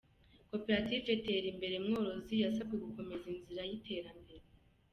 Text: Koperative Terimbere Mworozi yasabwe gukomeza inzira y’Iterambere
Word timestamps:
Koperative 0.49 1.17
Terimbere 1.27 1.75
Mworozi 1.85 2.35
yasabwe 2.43 2.75
gukomeza 2.83 3.25
inzira 3.33 3.61
y’Iterambere 3.69 4.45